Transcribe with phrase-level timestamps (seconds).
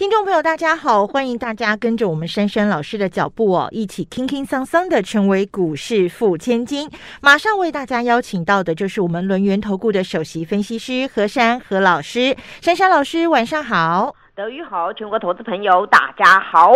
[0.00, 6.90] 听众朋友，大家好，欢迎大家跟着我们珊珊老师的脚步哦，一起轻轻桑桑的成为股市富千金。
[7.20, 12.34] 马上为大家邀请到的就是我们轮源投顾的首席分析师何珊何老师。
[12.62, 14.16] 珊珊老师，晚上好。
[14.34, 16.72] 德语好，全国投资朋友大家好。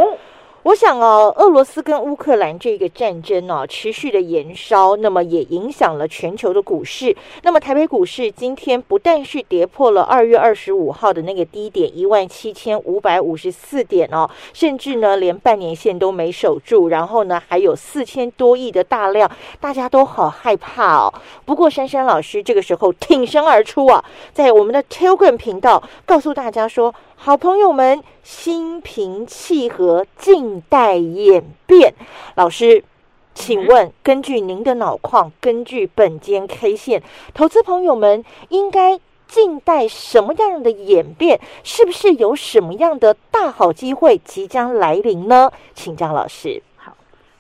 [0.65, 7.15] 我想哦，俄罗斯跟乌克兰这个战争呢，持续的延烧，那么也影响了全球的股市。
[7.43, 21.13] 那么台北股市今天不但是跌破了二月二十五号的那个低点一万七千五百五十四点哦，甚至呢连半年线都没守住，然后呢还有四千多亿的大量，大家都好害怕哦。
[21.45, 26.95] 不过珊珊老师这个时候挺身而出啊，在我们的 Telegram 频道告诉大家说。
[27.25, 31.95] 好朋友们，心平气和，静待演变。
[32.35, 32.85] 老师，
[33.33, 37.03] 请问，根据您的脑矿，根据本间 K 线，
[37.33, 41.41] 投资朋友们应该静待什么样的演变？
[41.63, 45.51] 是不是有什么样的大好机会即将来临呢？
[45.73, 46.63] 请张老师。
[46.77, 46.95] 好，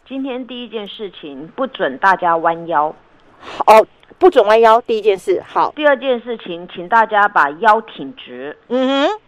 [0.08, 2.94] 今天第一件事情，不准大家弯腰。
[3.38, 3.84] 好，
[4.18, 4.80] 不准弯腰。
[4.80, 5.74] 第一件事，好。
[5.76, 8.56] 第二件事情，请大家把腰挺直。
[8.68, 9.20] 嗯哼。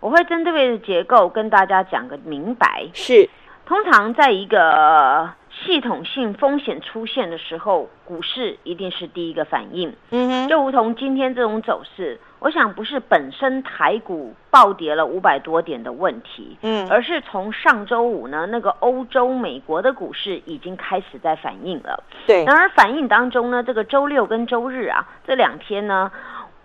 [0.00, 2.86] 我会针对结构跟大家讲个明白。
[2.92, 3.28] 是，
[3.66, 9.92] 通常在一个系统性风险出现的时候，股市一定是第一个反应。
[10.10, 22.04] 嗯哼，就如同今天这种走势，我想不是本身台股暴跌了五百多点的问题，嗯，而是从上周五呢，那个欧洲、美国的股市已经开始在反应了。
[22.26, 26.12] 对，然而反应当中呢，这个周六跟周日啊，这两天呢，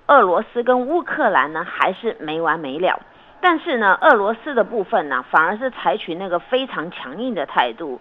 [0.06, 3.02] 俄罗斯跟乌克兰呢还是没完没了。
[3.44, 8.00] 但是呢，俄罗斯的部分呢，反而是采取那个非常强硬的态度。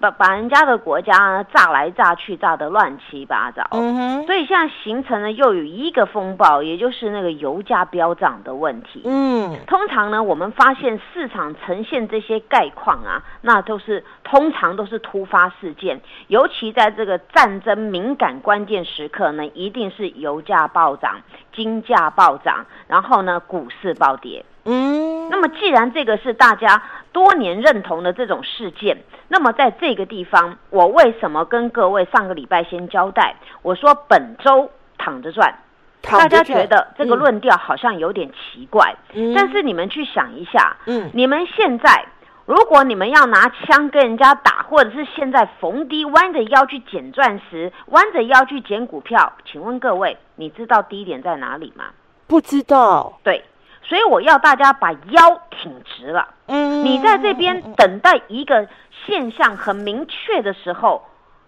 [0.00, 3.62] 把把人家的国家炸来炸去，炸得乱七八糟。
[3.72, 4.24] 嗯哼。
[4.24, 9.02] 所以现在形成了又有一个风暴，也就是那个油价飙涨的问题。
[9.04, 9.58] 嗯。
[9.66, 21.20] 通常呢，我们发现市场呈现这些概况啊，那都是通常都是突发事件，尤其在这个战争敏感关键时刻呢，一定是油价暴涨、
[21.52, 24.46] 金价暴涨，然后呢，股市暴跌。
[24.70, 25.28] 嗯。
[25.30, 26.82] 那么既然这个是大家
[27.12, 29.02] 多年认同的这种事件。
[29.32, 33.36] 那么在这个地方，我为什么跟各位上个礼拜先交代？
[33.62, 35.54] 我说本周躺着赚，
[36.02, 38.96] 大家觉得这个论调好像有点奇怪。
[39.14, 42.06] 嗯，但是你们去想一下，嗯，你们现在
[42.44, 51.84] 如果你们要拿枪跟人家打，或者是现在逢低弯着腰去捡钻石，弯着腰去捡股票，请问各位，你知道低点在哪里吗？
[52.26, 53.20] 不知道。
[53.22, 53.44] 对。
[53.82, 56.28] 所以我要大家把腰挺直了。
[56.46, 58.68] 嗯，你在这边等待一个
[59.06, 61.04] 现象很明确的时候，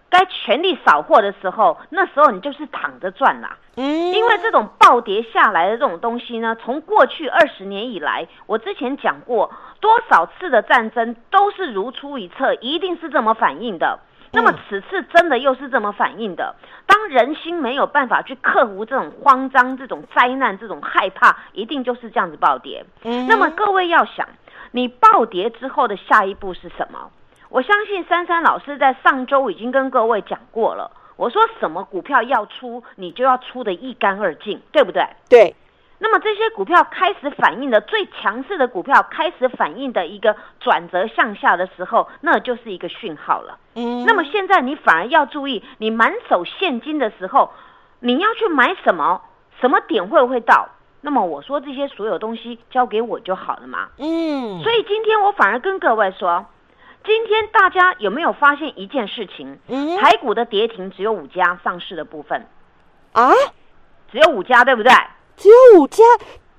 [0.09, 3.57] 该全力扫货的时候，那时候你就是躺着赚啦。
[3.75, 13.99] 嗯，因为这种暴跌下来的这种东西呢，从过去二十年以来，我之前讲过多少次的战争都是如出一辙，一定是这么反应的。
[14.33, 16.55] 那么此次真的又是这么反应的？
[16.87, 22.83] 当人心没有办法去克服这种慌张、这种灾难、这种害怕，一定就是这样子暴跌。
[23.03, 24.27] 嗯，那么各位要想，
[24.71, 27.11] 你暴跌之后的下一步是什么？
[27.49, 30.89] 我相信珊珊老师在上周已经跟各位讲过了。
[31.15, 35.05] 我说什么股票要出，你就要出的一干二净，对不对？
[35.29, 35.55] 对。
[35.99, 43.57] 那么这些股票开始反应的最强势的股票开始反应的一个转折向下的时候，那就是一个讯号了。
[43.75, 47.53] 嗯，那么现在你反而要注意，你满手现金的时候，
[47.99, 49.21] 你要去买什么？
[49.61, 50.67] 什么点会不会到？
[50.99, 53.89] 那么我说这些所有东西交给我就好了嘛。
[53.97, 56.45] 嗯，所以今天我反而跟各位说，
[57.05, 59.59] 今天大家有没有发现一件事情？
[59.67, 62.45] 嗯，台股的跌停只有五家上市的部分
[63.13, 63.31] 啊，
[64.11, 64.91] 只有五家，对不对？
[65.37, 66.03] 只有五家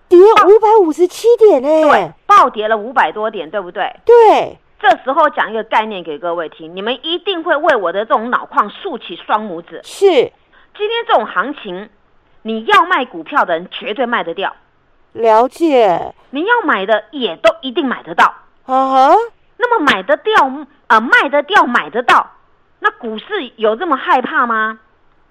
[0.08, 3.94] 跌五百五十七点呢，对，暴跌了五百多点，对不对？
[4.04, 9.80] 对，这时候讲一个概念给各位听，你们一定会为我的这种脑矿竖起双拇指。
[9.82, 11.88] 是，今天这种行情，
[12.42, 14.54] 你要卖股票的人绝对卖得掉，
[15.12, 16.14] 了解。
[16.30, 18.26] 你要买的也都一定买得到。
[18.66, 19.16] 啊哈，
[19.56, 20.34] 那么买得掉，
[20.88, 22.30] 呃，卖得掉，买得到，
[22.80, 23.24] 那股市
[23.56, 24.78] 有这么害怕吗？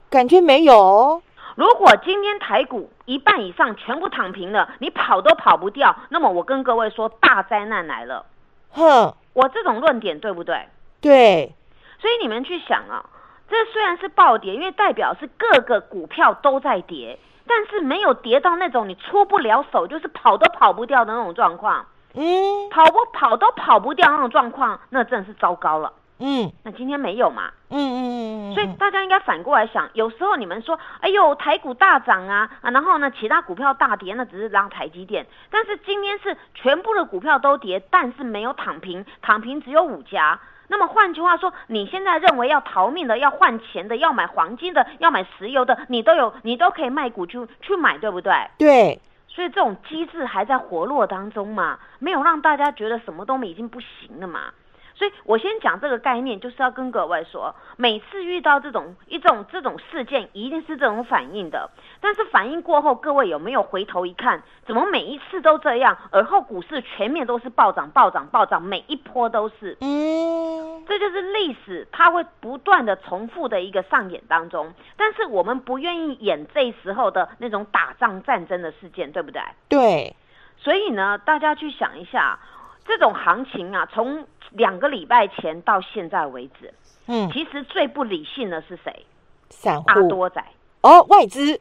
[0.09, 1.21] 感觉没有。
[1.55, 8.25] 如果今天台股一半以上全部躺平了，你跑都跑不掉，那么我跟各位说，大灾难来了。
[8.71, 10.67] 哼，我这种论点对不对？
[10.99, 11.53] 对。
[11.99, 13.05] 所以你们去想啊，
[13.47, 21.85] 这虽然是暴跌，因为代表是各个股票都在跌，但是没有跌到那种你出不了手，就是跑都跑不掉的那种状况，
[22.15, 25.93] 嗯跑不跑都跑不掉那种状况，那真的是糟糕了。
[26.25, 27.51] 嗯那今天没有嘛？
[27.69, 40.39] 嗯嗯嗯，所以大家应该反过来想，有时候你们说，哎呦，台股大涨啊，啊，然后呢，其他股票大跌，那只是拉台积电，但是今天是全部的股票都跌，但是没有躺平，躺平只有五家。
[40.69, 48.33] 那么换句话说，你现在认为要逃命的、要换钱的、要买黄金的、要买石油的，你都有，你都可以卖股去去买，对不对？
[48.57, 54.53] 对，所以这种机制还在活络当中嘛，没有让大家觉得什么都已经不行了嘛。
[54.95, 61.69] 所以我先讲这个概念，就是要跟各位说，每次遇到这种一种这种事件，一定是这种反应的。
[61.99, 65.97] 但是反应过后，各位有没有回头一看，怎么每一次都这样？
[66.11, 69.77] 而后股市全面都是暴涨、暴涨、暴涨，每一波都是。
[69.81, 74.73] 嗯这就是历史，它会不断的重复的一个上演当中。
[74.97, 79.41] 但是我们不愿意演这时候的那种打仗战争的事件，对不对？
[79.69, 80.15] 对，
[80.57, 82.37] 所以呢，大家去想一下，
[82.85, 86.73] 这种行情啊，从两个礼拜前到现在为止，
[87.07, 89.05] 嗯，其实最不理性的是谁？
[89.49, 90.43] 散阿户多仔，
[90.81, 91.59] 哦，外资，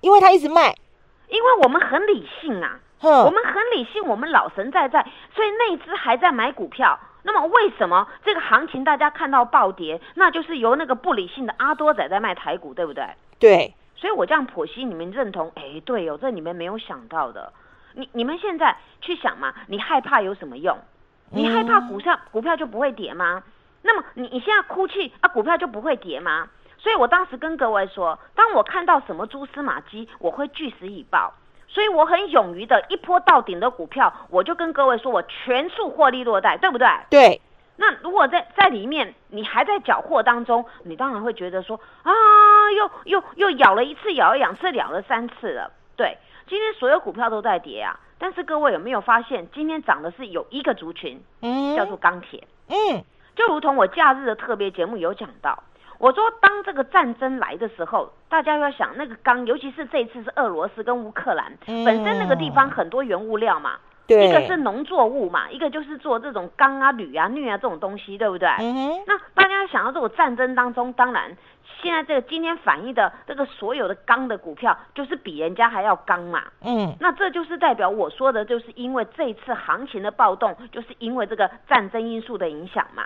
[0.00, 0.74] 因为他一直卖，
[1.28, 5.02] 因为我们很理性啊，哼，我们很理性，我们老神在在，
[5.34, 6.98] 所以内资还在买股票。
[7.24, 13.06] 那么为什么这个行情大家看到暴跌，那就是由那个不理性的阿多仔在卖台股，对不对？
[13.38, 15.52] 对，所以我这样剖析，你们认同？
[15.54, 17.52] 哎，对哦，这你们没有想到的。
[17.94, 20.78] 你你们现在去想嘛，你害怕有什么用？
[21.30, 23.42] 你害怕股票股票就不会跌吗？
[23.82, 26.48] 那么你你现在哭泣啊，股票就不会跌吗？
[26.78, 31.32] 所以我当时跟各位说，当我看到什么蛛丝马迹，我会据实以报。
[31.68, 36.86] 所以我很勇于的一波到顶的股票，我就跟各位说，我全数获利落袋，对不对？
[37.08, 37.40] 对，
[37.76, 42.12] 那如果在在里面你还在缴获当中，你当然会觉得说啊，
[42.76, 45.72] 又又又咬了一次，咬了两次，咬了三次了。
[45.96, 46.18] 对，
[46.48, 53.02] 今天所有股票都在跌啊，但是各位有没有发现，今天涨的是有一个族群，嗯，叫做钢铁，嗯。
[53.34, 55.62] 就如同我假日的特别节目有讲到。
[55.96, 61.84] 我说，当这个战争来的时候，大家要想那个钢，尤其是这一次是俄罗斯跟乌克兰，嗯。
[61.84, 63.78] 本身那个地方很多原物料嘛，
[64.08, 68.48] 一个是农作物嘛，一个就是做这种钢啊、铝啊、镍啊这种东西，对不对？
[68.58, 71.34] 嗯，那大家想到这种战争当中，当然
[71.80, 76.44] 现在这个今天反映的这个所有的钢的股票，就是比人家还要钢嘛。
[76.62, 83.04] 嗯那这就是代表我说的，就是因为这一次行情的暴动，就是因为这个战争因素的影响嘛。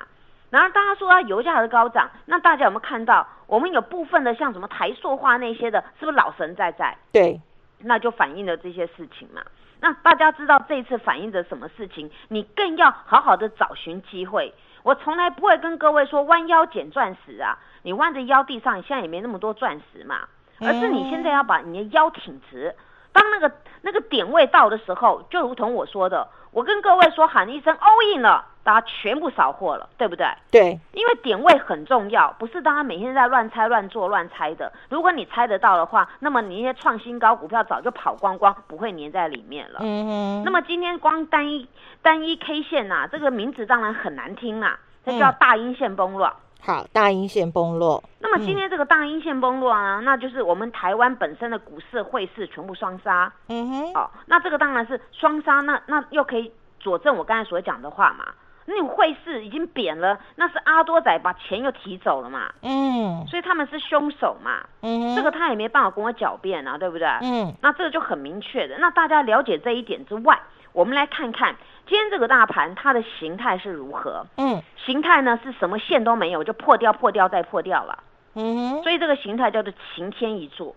[0.49, 3.27] 然后大家说啊，油价的高涨，那大家有没有看到？
[3.47, 6.97] 我们有部分的像什么台塑化那些的，是不是老神在在？
[7.13, 7.41] 对，
[7.79, 9.43] 那就反映了这些事情嘛。
[9.81, 14.55] 那大家知道这一次反映着什么事情，你更要好好的找寻机会。
[14.83, 20.29] 我从来不会跟各位说弯腰捡钻石啊，你弯着腰地上，你现在也没那么多钻石嘛，
[20.61, 22.75] 而是你现在要把你的腰挺直。
[23.13, 23.53] 当那个
[23.83, 30.27] 那个点位到的时候，就如同我说的，我跟各位说喊一声 all in 了，大家全部扫货了，对不对？
[30.51, 34.73] 对，因为点位很重要，不是大家每天在乱猜、乱做、乱猜的。
[34.89, 39.79] 如果你猜得到的话，那么你那些创新高股票早就跑光光，不会粘在里面了。
[39.83, 41.69] 嗯哼，那么今天光单一
[42.03, 46.35] 单一 K 线呐、这个名字当然很难听啦、这叫嗯大阴线崩落。
[46.61, 54.11] 好，大阴线崩落，那么今天这个大阴线崩落啊，那就是我们台湾本身的股市、汇市全部双杀嗯哼，哦。
[54.27, 56.51] 那这个当然是双杀，那那又可以
[56.81, 58.27] 佐证我刚才所讲的话嘛。
[58.69, 64.67] 那你汇市已经扁了，那是阿多仔把钱又提走了嘛，嗯所以他们是凶手嘛。
[64.83, 67.07] 嗯哼，这个他也没办法跟我狡辩啊，对不对？
[67.23, 68.77] 嗯那这个就很明确的。
[68.79, 70.39] 那大家了解这一点之外，
[70.73, 71.55] 我们来看看
[71.87, 74.27] 今天这个大盘它的形态是如何。
[74.37, 77.99] 嗯形态呢是什么线都没有，就破掉、破掉再破掉了。
[78.35, 80.75] 嗯哼，所以这个形态叫做晴天一柱，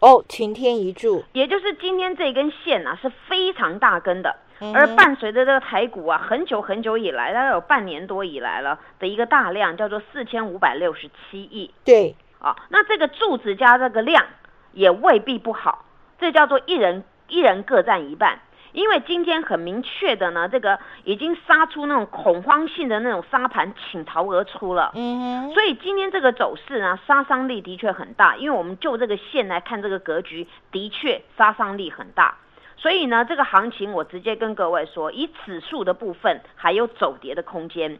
[0.00, 4.34] 哦，晴天一柱，也就是今天这根线啊是非常大根的。
[4.60, 11.72] 嗯而伴随着这个台股啊，很久很久以来，大概有半年多以来了的一个大量，叫做四千五百六十七亿。
[11.84, 14.24] 对，啊，那这个柱子加这个量
[14.72, 15.84] 也未必不好，
[16.18, 18.40] 这叫做一人一人各占一半。
[18.72, 24.92] 因为今天很明确的呢，这个已经杀出那种恐慌性的那种沙盘倾巢而出了。
[24.94, 32.36] 嗯哼，所以今天这个走势呢，杀伤力的确很大，因为我们就这个线来看这个格局，的确杀伤力很大。
[32.78, 37.98] 所以呢，这个行情我直接跟各位说，以指数的部分还有走跌的空间。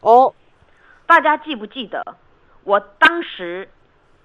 [0.00, 0.34] 哦，
[1.06, 2.02] 大家记不记得，
[2.64, 3.70] 我当时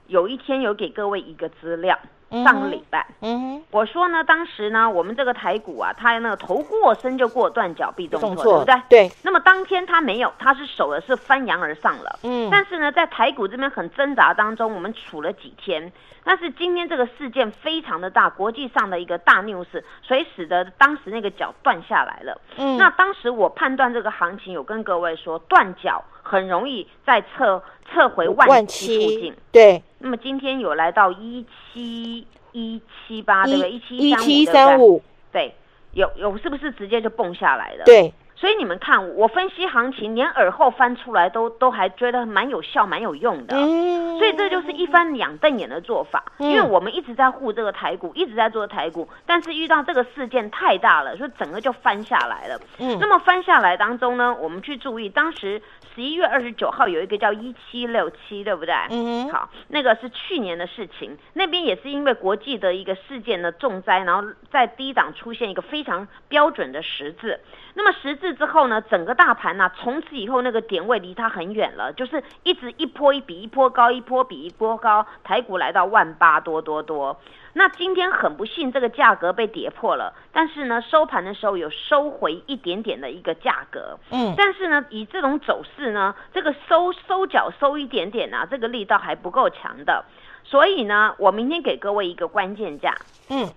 [0.07, 1.99] 有一天有给各位一个资料，
[2.43, 9.07] 上个礼拜，嗯哼，我说呢，当时呢，我们这个台股啊，它那个头过身就过断脚必动动作，对不对？
[9.07, 12.19] 对，那么当天它没有，它是守的是翻扬而上了。
[12.23, 15.91] 嗯，但是呢，在台股这边很挣扎当中，我们处了几天。
[16.25, 19.67] 但是今天这个事件非常的大，国际上的一个大 news，
[20.01, 22.39] 所以使得当时那个脚断下来了。
[22.57, 27.61] 嗯，那当时我判断这个行情，有跟各位说，断脚很容易再撤
[27.91, 29.35] 撤回万七附近。
[29.51, 33.71] 对，那么今天有来到一七一七八，对不对？
[33.71, 35.53] 一七七三五，对，
[35.91, 37.83] 有有是不是直接就蹦下来了？
[37.85, 38.11] 对。
[38.35, 43.55] 所以你们看，我分析行情，连耳后翻出来都都还觉得蛮有效、蛮有用的。
[43.55, 46.21] 嗯，所以这就是一翻两瞪眼的做法。
[46.39, 52.59] 因为我们一直在护这个台股，一直在做台股，但是遇到这个事件太大了，所以整个就翻下来了。
[52.79, 55.61] 嗯，那么翻下来当中呢，我们去注意，当时
[55.93, 58.73] 十一月二十九号有一个叫一七六七，对不对？
[58.89, 67.39] 嗯，好，那个是去年的事情，那边也是因为国际的一个事件的重灾，然后在低档出现一个非常标准的十字。
[67.75, 77.19] 那么十字之后呢，整个大盘呢，从此以后那个点位离它很远了，就是一直一波一比一波高，一波比一波高，台股来到万八多多多。
[77.55, 83.99] 那今天很不幸，这个价格被跌破了，但是呢，收盘的时候有收回一点点的一个价格。
[84.09, 90.05] 嗯，但是呢，以这种走势呢，这个收收脚收一点点啊，这个力道还不够强的。
[90.43, 92.95] 所以呢，我明天给各位一个关键价，
[93.29, 93.49] 嗯，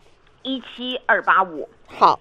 [0.43, 1.69] 一七二八五。
[1.87, 2.19] 好。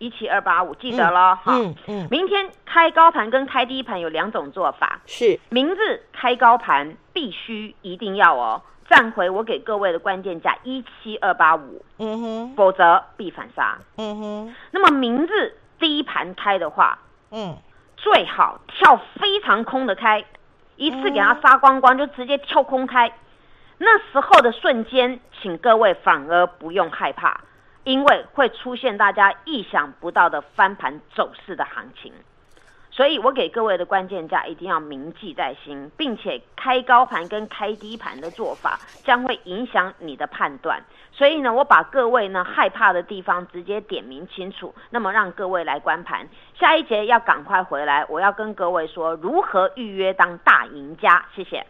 [0.00, 1.56] 一七二八五，记得了哈。
[1.56, 2.08] 嗯嗯。
[2.08, 5.00] 明天开高盘跟开低盘有两种做法。
[5.06, 5.40] 是。
[5.48, 11.84] 明日开高盘必须一定要哦，站回我给各位的关键价一七二八五。
[11.98, 12.54] 嗯哼。
[12.54, 13.76] 否则必反杀。
[13.96, 14.54] 嗯哼。
[14.70, 17.00] 那么明日低盘开的话，
[17.32, 17.56] 嗯，
[18.00, 20.24] 最好跳非常空的开，
[20.76, 23.12] 一次给它杀光光，就直接跳空开。
[23.78, 27.40] 那时候的瞬间，请各位反而不用害怕。
[27.84, 32.12] 因为会出现大家意想不到的翻盘走势的行情，
[32.98, 40.82] 所以我给各位的关键价一定要铭记在心，并且开高盘跟开低盘的做法将会影响你的判断。
[41.12, 46.26] 所以呢，我把各位呢害怕的地方直接点名清楚，那么让各位来观盘。
[46.58, 51.24] 下一节要赶快回来，我要跟各位说如何预约当大赢家。
[51.36, 51.64] 谢谢。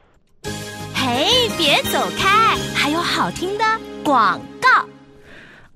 [0.94, 3.64] 嘿，别走开，还有好听的
[4.02, 4.40] 广。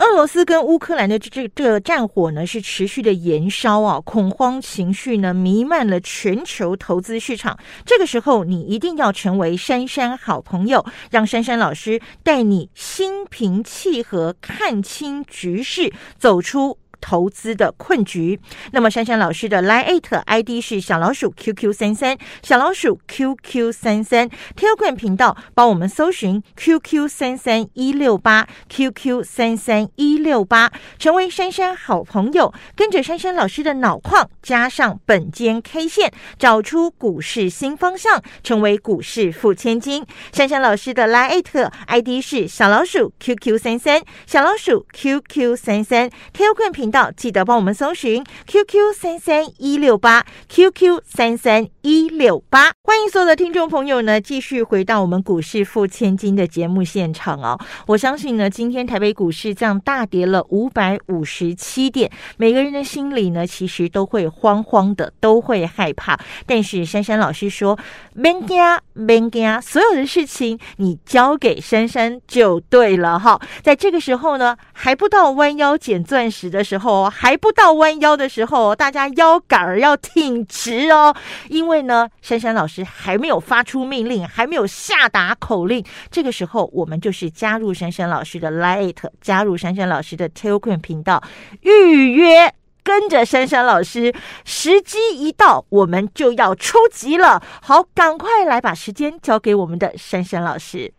[0.03, 7.57] 俄罗斯跟乌克兰的这这这个战火呢是持续的延烧啊，恐慌情绪呢弥漫了全球投资市场。
[7.87, 16.77] 这个时候，你一定要成为珊珊好朋友，让珊珊老师带你心平气和看清局势，走出。
[17.03, 18.41] 投资的困局。
[18.71, 40.07] 那么，珊珊老师的 Line ID 是小老鼠 QQ 三三，小老鼠 QQ 三三，Telegram 频道帮我们搜寻 QQ 三三一六八 QQ 三三一六八，成为珊珊好朋友，跟着珊珊老师的脑矿，加上本间 K 线，找出股市新方向，成为股市富千金。
[40.33, 41.43] 珊珊老师的 Line
[41.87, 46.92] ID 是小老鼠 QQ 三三，小老鼠 QQ 三三，Telegram 频。
[46.93, 57.59] 到记得帮我们搜寻 QQ 三三一六八 QQ 三三一六八，欢迎所有的听众朋友呢，继续回到我们股市付千金的节目现场哦。
[57.87, 66.21] 我相信呢，今天台北股市这样大跌了五百五十七点，每个人的心里呢，其实都会慌慌的，都会害怕。
[66.47, 67.79] 但是珊珊老师说，
[68.15, 68.59] 别惊，
[69.07, 73.41] 别惊，所有的事情你交给珊珊就对了哈。
[73.63, 76.82] 在这个时候呢，还不到弯腰捡钻石的时候。
[76.83, 81.15] 后还不到弯腰的时候，大家腰杆儿要挺直哦，
[81.49, 85.85] 因为呢，珊珊老师还没有发出命令，还没有下达口令。
[86.11, 91.23] 这个时候，我们就是加入珊珊老师的 Light，加入珊珊老师的 Telegram 频道，
[91.63, 92.53] 预约
[92.85, 94.13] 跟着珊珊老师，
[94.45, 97.43] 时机一到，我们就要出击了。
[97.63, 100.93] 好，赶快来把时间交给我们的珊珊老师。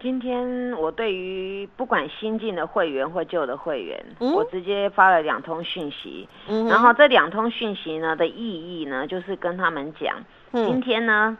[0.00, 10.16] 今天我对于不管新进的会员或旧的会员，我直接发了两通讯息，然后这两通讯息呢的意义呢，就是跟他们讲，
[10.52, 11.36] 今天呢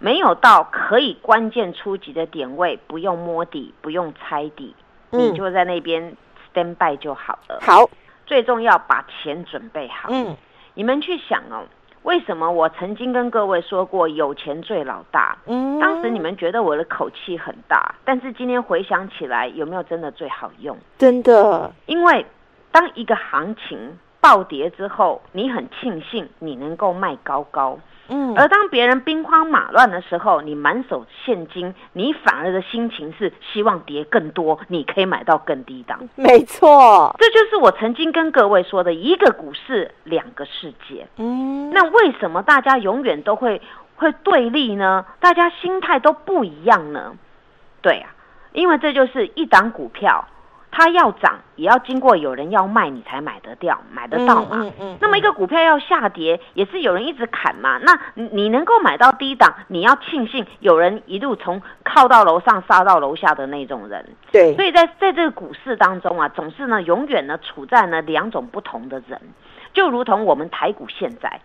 [0.00, 4.74] 没有到可以关键出击的点位，不用摸底，不用猜底，
[5.10, 6.16] 你就在那边
[6.52, 7.60] stand by 就好了。
[7.62, 7.88] 好，
[8.26, 10.08] 最重要把钱准备好。
[10.10, 10.36] 嗯，
[10.74, 11.64] 你们去想哦。
[12.06, 15.36] 为什么我曾经跟各位说过有钱最老大？
[15.46, 20.78] 嗯，当时你们觉得我的口气很大，但是今天回想起来，有没有真的最好用？
[20.96, 22.24] 真的，因为
[22.70, 27.76] 当一个行情暴跌之后，你很庆幸你能够卖高高，
[28.08, 36.08] 嗯，而当别人兵荒马乱的时候，你满手现金，你反而的心情是希望跌更多，你可以买到更低档。
[36.14, 41.06] 没错，这就是我曾经跟各位说的一个股市两个世界。
[41.16, 43.60] 嗯，那为什么大家永远都会
[43.96, 45.04] 会对立呢？
[45.18, 47.14] 大家心态都不一样呢？
[47.82, 48.10] 对啊，
[48.52, 50.26] 因为这就是一档股票，
[50.78, 54.58] 它要涨也要经过有人要卖，你才买得掉、买得到嘛。
[54.60, 57.78] 嗯嗯那么一个股票要下跌，也是有人一直砍嘛。
[57.78, 64.04] 那你你能够买到低档，你要庆幸有人一路从靠到楼上杀到楼下的那种人。
[64.30, 69.18] 对，所以在在这个股市当中啊，总是呢永远呢处在呢两种不同的人，
[69.72, 71.40] 就如同我们台股现在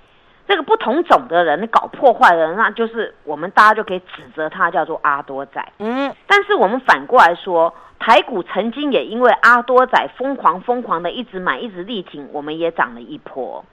[0.47, 5.65] 这个不同种的人搞破坏的人，那就是我们大家就可以指责他叫做阿多仔。
[5.79, 13.63] 嗯，但是我们反过来说，台股曾经也因为阿多仔疯狂疯狂的一直买一直力挺，我们也涨了一波。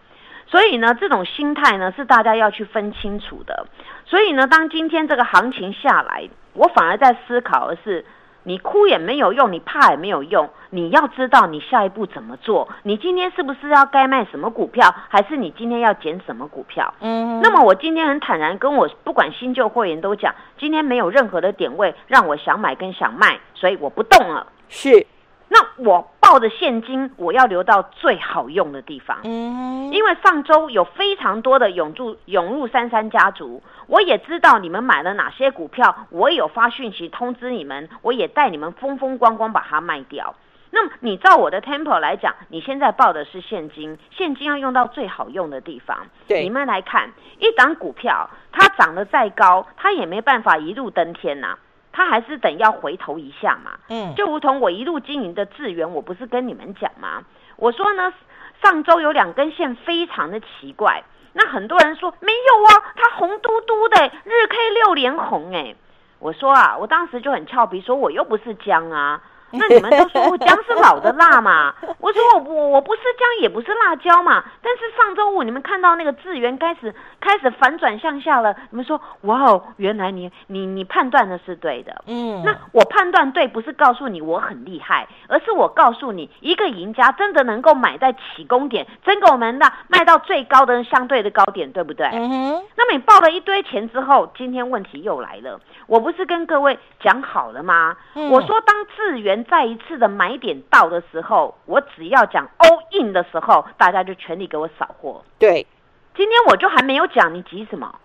[0.46, 3.66] 所以呢，这种心态呢是大家要去分清楚的。
[4.06, 8.04] 所以呢，当今天这个行情下来，我反而在思考的是，
[8.44, 12.68] 你哭也没有用，你怕也没有用，你要知道你下一步怎么做。
[12.82, 16.94] 你今天是不是要该卖什么股票，还是你今天要减什么股票？
[17.00, 24.46] 嗯，那么我今天很坦然跟我不管新旧会员都讲，今天没有任何的点位让我想买跟想卖，所以我不动了。
[24.68, 25.06] 是，
[25.48, 29.18] 那我抱的现金，我要留到最好用的地方。
[29.24, 40.34] 嗯，因为上周有非常多的涌入涌入三三家族，我也知道你们买了哪些股票，我也有发讯息通知你们，我也带你们风风光光把它卖掉。
[40.70, 45.96] 那么你照我的 tempo 来讲，你现在报的是现金，现金要用到最好用的地方。
[46.26, 51.56] 对你们来看，一档股票它涨得再高，它也没办法一路登天呐、
[51.98, 53.72] 它还是等要回头一下嘛。
[53.88, 57.24] 嗯，就如同我一路经营的智源，我不是跟你们讲吗？
[57.56, 58.14] 我说呢，
[58.62, 61.02] 上周有两根线非常的奇怪，
[61.32, 65.74] 那很多人说没有啊，它红嘟嘟的，日 K 六连红哎。
[66.20, 69.20] 我说啊，我当时就很俏皮，说我又不是姜啊。
[69.52, 71.74] 那你们都说我姜是老的辣嘛？
[72.00, 74.44] 我说我我我不是姜，也不是辣椒嘛。
[74.62, 82.04] 但是上周五你们看到那个智源开始开始反转向下了，你们说哇哦，原来你你你判断的是对的。
[82.06, 92.06] 嗯，那我判断对，不是告诉你我很厉害，而是我告诉你，一个赢家真的能够买在起攻点，真给我们的卖到最高的相对的高点，对不对？
[92.12, 95.60] 嗯哼，那么你报了一堆钱之后，今天问题又来了。
[95.86, 97.96] 我不是跟各位讲好了吗？
[98.14, 105.24] 嗯我说当智源再一次的买点到的时候，我只要讲 all in 的时候，大家就全力给我扫货。
[105.38, 105.66] 对，
[106.14, 107.98] 今天我就还没有讲，你急什么？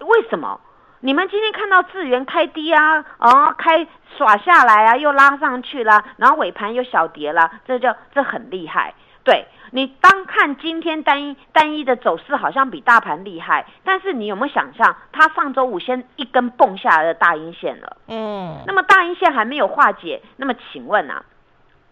[0.00, 0.60] 为什么？
[1.00, 8.94] 你们今天看到智源开低啊，哦，开耍下来啊，又拉上去了，然后尾盘又小跌了，这就这很厉害。
[9.28, 17.98] 对你当看今天单一单一的走势好像比大盘厉害，但是你有没有想象，它上周五先一根蹦下来的大阴线了？
[18.06, 21.22] 嗯，那么大阴线还没有化解，那么请问啊，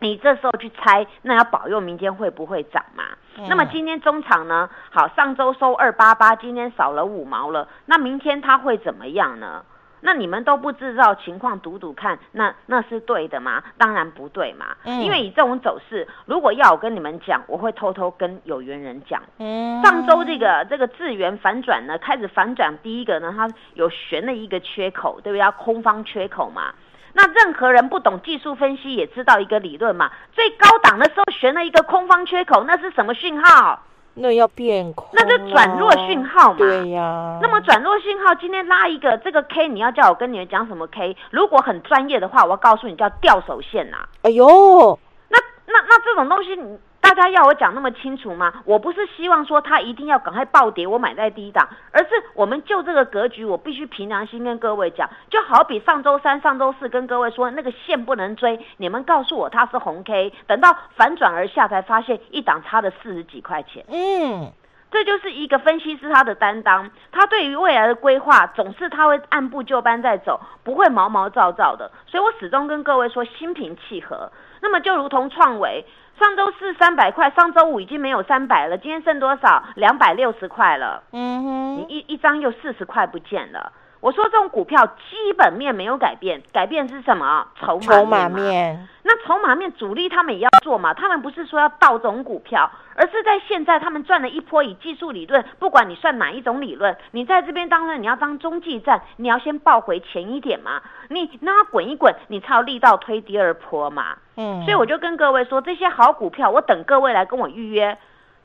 [0.01, 3.05] 你这时候去猜，那要保佑明天会不会涨嘛？
[3.37, 4.71] 嗯那么今天中场呢？
[4.91, 9.63] 好，上周收二八八，今天少了五毛了，那明天它会怎么样呢？
[10.07, 13.61] 那你们都不知道情况，赌赌看，那那是对的吗？
[13.77, 19.21] 当然不对嘛，嗯因为以这种走势，如果要我跟你们讲，我会偷偷跟有缘人讲。
[19.41, 25.41] 嗯，上周这个这个智源反转呢，开始反转，第一个呢，它有悬了一个缺口，对不对？
[25.41, 26.73] 要空方缺口嘛。
[27.13, 33.83] 那任何人不懂技术分析也知道一个理论嘛，最高档的时候悬了一个空方缺口，那是什么讯号？
[34.19, 36.59] 那要变空，那就转弱讯号嘛。
[36.59, 41.15] 对呀，那么转弱讯号今天拉一个这个 K，你要叫我跟你们讲什么 K？
[41.31, 44.99] 如果很专业的话，我要告诉你叫掉手线呐、哎呦，
[45.29, 48.53] 那那那这种东西，你大家要我讲那么清楚吗？
[48.65, 63.85] 我不是希望说它一定要赶快暴跌，我买在低档，而是我们就这个格局，我必须凭良心跟各位讲，就好比上周三、上周四跟各位说那个线不能追，你们告诉我它是红 K，等到反转而下才发现一档差了四十几块钱。
[63.89, 64.51] 嗯，
[64.91, 71.91] 这就是一个分析师他的担当，他对于未来的规划总是他会按部就班在走，不会毛毛躁躁的。
[72.07, 74.33] 所以我始终跟各位说心平气和。
[74.63, 75.85] 那么就如同创维，
[76.19, 79.63] 上周四三百块，上周五已经没有三百了，今天剩多少？
[79.75, 81.03] 两百六十块了。
[81.13, 83.73] 嗯哼，你一一张又四十块不见了。
[84.01, 87.47] 我说这种股票基本面没有改变，改变是什么？
[87.59, 104.17] 筹码筹码面，那筹码面主力他们也要做嘛，他们不是说要倒这种股票，而是在现在他们赚了一波以技术理论，不管你算哪一种理论，你在这边当然你要当中继站，你要先报回前一点嘛，你让它滚一滚，你才有力道推第二波嘛。
[104.37, 107.97] 嗯，所以我就跟各位说，这些好股票，我等各位来跟我预约。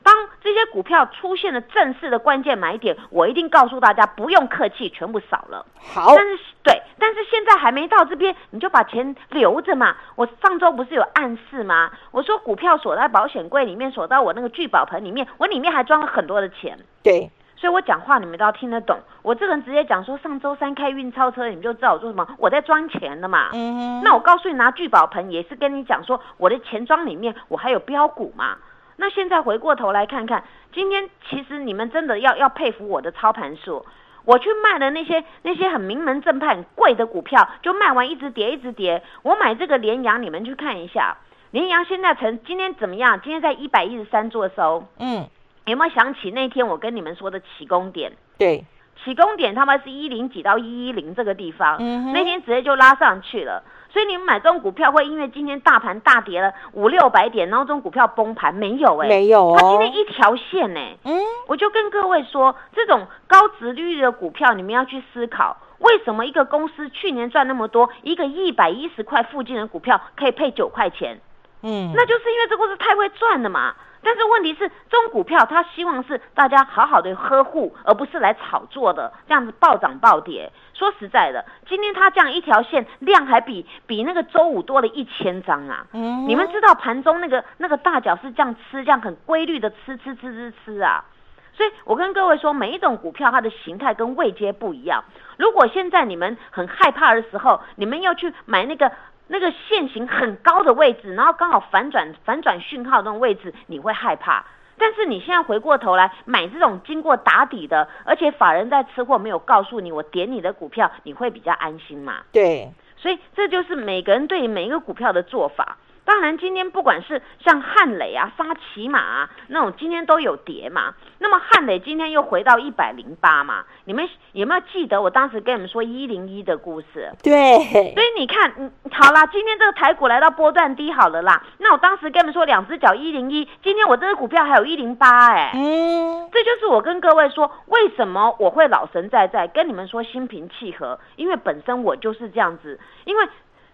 [0.04, 5.64] 当这些股票出现了正式的关键买点，我一定告诉大家，不用客气，全部扫了。
[5.80, 9.98] 好，但是对，但是现在还没到这边，你就把钱留着嘛。
[10.16, 11.92] 我上周不是有暗示吗？
[12.12, 16.78] 我说股票锁在保险柜里面，锁到我那个聚宝盆里面，我里面还装了很多的钱。
[17.02, 19.00] 对，所以我讲话你们都要听得懂。
[19.24, 23.50] 我这个人直接讲说，上周三开运钞车，你们就知道我做什么，我在装钱的嘛。
[23.54, 28.58] 嗯哼，那我告诉你，拿聚宝盆也是跟你讲说，我的钱庄里面我还有标股嘛。
[28.98, 33.84] 那现在回过头来看看，今天其实你们真的要要佩服我的操盘术。
[34.26, 39.02] 我去卖的那些那些很名门正派、很贵的股票，就卖完一直跌，一直跌。
[39.24, 41.18] 我买这个联阳，你们去看一下，
[41.52, 43.20] 联阳现在成今天怎么样？
[43.22, 45.28] 今天在一百一十三做收，嗯，
[45.66, 48.12] 有没有想起那天我跟你们说的起攻点？
[48.38, 48.66] 对，
[49.04, 53.64] 起攻点他们是一零几到一一零这个地方，嗯那天直接就拉上去了。
[53.91, 59.10] 所以你们买这种股票会因为今天大盘大跌了五六百点，然后这种股票崩盘没有、欸？
[59.10, 71.19] 没有哦它今天，一条线呢、嗯，我就跟各位说，这种高值率的股票，你们要去思考，为什么一个公司去年赚那么多，一个一百一十块附近的股票可以配九块钱？
[71.63, 73.75] 嗯，那就是因为这公司太会赚了嘛。
[74.04, 80.52] 但是问题是，这种股票它希望是大家好好的呵护，而不是来炒作的，这样子暴涨暴跌。
[80.74, 85.86] 说实在的，今天它这样一条线量还比比那个周五多了一千张啊！
[85.94, 91.06] 嗯你们知道盘中那个那个大脚是这样吃，这样很规律的吃吃吃吃吃啊！
[91.54, 95.04] 所以我跟各位说，每一种股票它的形态跟位阶不一样。
[95.38, 98.92] 如果现在你们很害怕的时候，你们要去买那个
[99.28, 104.46] 那个线型很高的位置，然后刚好反转反转讯号那种位置，你会害怕。
[104.78, 112.22] 但是你现在回过头来买这种经过打底的，而且法人在吃货没有告诉你我点你的股票，你会比较安心嘛？
[112.32, 115.78] 对，所以这就是每个人对每一个股票的做法。
[116.12, 120.93] 当然，今天不管是像汉磊啊、沙琪玛啊那种，今天都有跌嘛。
[121.19, 127.13] 那么汉磊今天又回到一百零八嘛，你们有没有记得我当时跟你们说一零一的故事？
[127.24, 127.58] 对
[127.93, 131.41] 所，以你看，嗯，好啦，今天这个台股来到波段低好了啦。
[131.60, 135.52] 那我当时跟你们说两只脚一零一，今天我这个股票还有一零八哎。
[135.56, 143.26] 嗯，这就是我跟各位说，为什么我会老神在在跟你们说心平气和，因为本身我就是这样子，因为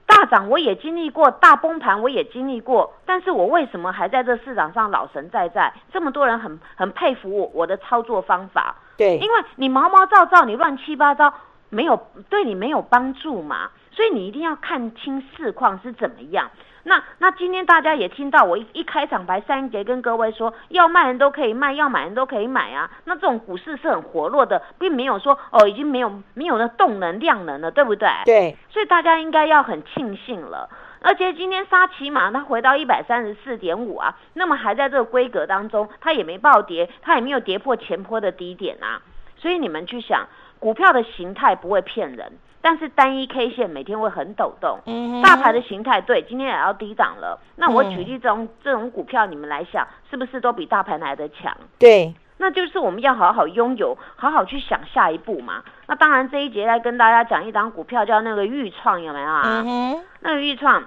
[0.08, 5.72] 大涨我也经历过，大崩盘我也经历过，但是我为什么还在这市场上老神在在？
[5.94, 11.32] 这么多人很很佩服我我的操作方法，对，因为你毛毛躁躁，你乱七八糟，
[11.70, 16.50] 没有对你没有帮助嘛，所以你一定要看清市况是怎么样。
[16.88, 22.90] 那那今天大家也听到我一一开场白三节跟各位说，要卖人都可以卖，要买人都可以买啊。
[23.04, 28.08] 那这种股市是很活络的，并没有说哦已经没有没有那动能量能了，对不对？
[28.24, 30.70] 对，所以大家应该要很庆幸了。
[31.02, 39.02] 而且今天沙琪玛它回到一百三十四点五啊，那么还在这个规格当中，它也没暴跌，它也没有跌破前坡的低点啊。
[39.36, 40.26] 所以你们去想，
[40.58, 42.32] 股票的形态不会骗人，
[42.68, 44.78] 但是单一 K 线每天会很抖动。
[44.86, 47.40] 嗯大盘的形态对，今天也要低档了。
[47.56, 51.56] 那我嗯举例这种这种股票，你们来想，是不是都比大盘来的强？
[51.80, 55.64] 对，那就是我们要好好拥有，好好去想下一步嘛。
[55.86, 59.44] 那当然这一节来跟大家讲一档股票，叫那个豫创，有没有啊？
[59.46, 60.84] 嗯哼，那个豫创，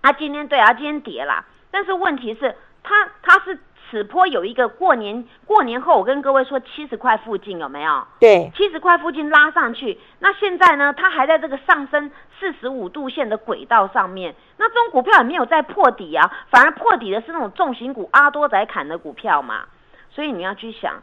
[0.00, 1.44] 它今天对啊，今天跌啦。
[1.70, 3.58] 但是问题是，它它是
[3.92, 8.06] 此坡有一个过年过年后，我跟各位说七十块附近有没有？
[8.18, 14.34] 对，七十块附近拉上去，那现在呢，它还在这个上升四十五度线的轨道上面。
[14.56, 19.64] 那这种股票也没有在破底啊，反而破底的是那种重型股阿多仔砍的股票嘛。
[20.08, 20.94] 所以你要去想，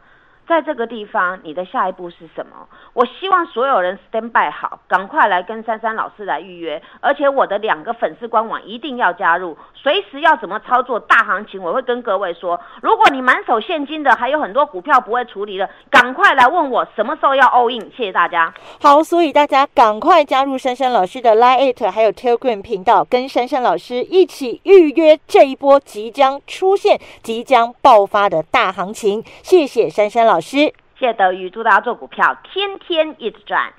[0.50, 2.66] 在这个地方你的下一步是什么？
[2.92, 12.60] 我希望所有人 stand by 好，赶快来跟珊珊老师来预约，而且我的两个粉丝官网一定要加入，随时要怎么操作大行情，我会跟各位说。
[12.82, 18.52] 如果你满手现金的，还有很多股票不会处理的，赶快来问我什么时候要 all in，谢谢大家。
[18.82, 29.22] 好，所以大家赶快加入珊珊老师的 Line It 还有 Telegram 频道，跟珊珊老师一起预约这一波即将出现、即将爆发的大行情。
[29.44, 30.39] 谢谢珊珊老师。
[30.40, 33.72] 谢谢德宇，祝大家做股票天天一直赚。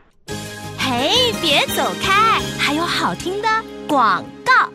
[0.77, 3.47] 嘿，别走开，还有好听的
[3.87, 4.69] 广告。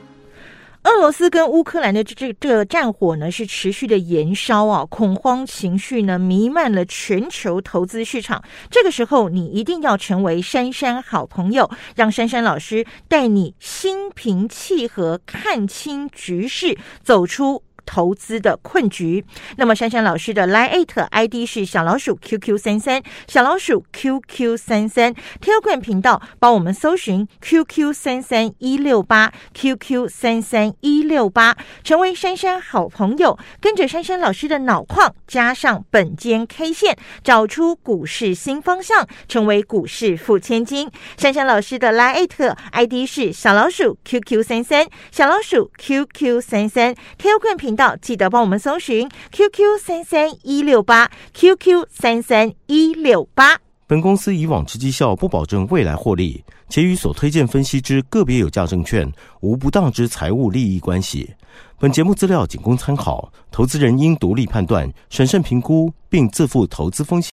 [0.84, 8.44] 俄罗斯跟乌克兰的这这这个战火呢是持续的延烧啊，恐慌情绪呢弥漫了全球投资市场。
[8.70, 17.64] 这个时候，你一定要成为珊珊好朋友，让珊珊老师带你心平气和看清局势，走出。
[17.86, 19.24] 投资的困局。
[19.56, 40.90] 那么珊珊老师的 Line ID 是小老鼠 QQ 三三，小老鼠 QQ 三三，Telegram 频道帮我们搜寻 QQ 三三一六八 QQ 三三一六八，成为珊珊好朋友，跟着珊珊老师的脑矿加上本间 K 线，找出股市新方向，成为股市富千金。
[41.16, 42.26] 珊珊老师的 Line
[42.72, 53.58] ID 是小老鼠 QQ 三三，小老鼠 QQ 三三，Telegram 频到记得帮我们搜寻 QQ 三三一六八 QQ 三三一六八。
[53.86, 59.08] 本公司以往之绩效不保证未来获利，且与所推荐分析之个别有价证券
[59.40, 61.30] 无不当之财务利益关系。
[61.78, 67.30] 本节目资料仅供参考，投资人应独立判断、审慎评估，并自负投资风险。